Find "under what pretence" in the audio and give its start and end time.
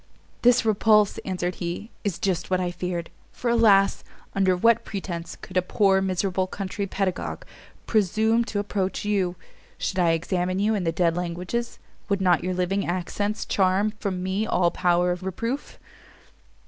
4.33-5.35